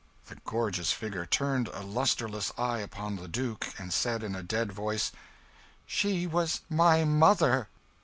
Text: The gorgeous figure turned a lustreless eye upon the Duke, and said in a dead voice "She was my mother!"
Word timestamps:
The 0.29 0.35
gorgeous 0.45 0.91
figure 0.91 1.27
turned 1.27 1.67
a 1.67 1.81
lustreless 1.83 2.51
eye 2.57 2.79
upon 2.79 3.17
the 3.17 3.27
Duke, 3.27 3.67
and 3.77 3.93
said 3.93 4.23
in 4.23 4.33
a 4.33 4.41
dead 4.41 4.71
voice 4.71 5.11
"She 5.85 6.25
was 6.25 6.61
my 6.71 7.05
mother!" 7.05 7.67